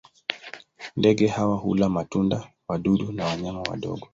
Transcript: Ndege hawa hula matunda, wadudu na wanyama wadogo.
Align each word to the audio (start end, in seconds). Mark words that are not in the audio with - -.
Ndege 0.95 1.27
hawa 1.27 1.55
hula 1.57 1.89
matunda, 1.89 2.49
wadudu 2.69 3.11
na 3.11 3.25
wanyama 3.25 3.61
wadogo. 3.61 4.07